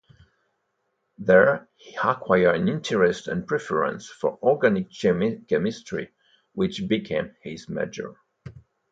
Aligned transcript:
There 1.19 1.69
he 1.75 1.95
acquired 2.03 2.55
an 2.55 2.67
interest 2.67 3.27
and 3.27 3.45
preference 3.45 4.09
for 4.09 4.39
organic 4.41 4.89
chemistry, 4.91 6.09
which 6.53 6.87
became 6.87 7.35
his 7.43 7.69
major. 7.69 8.15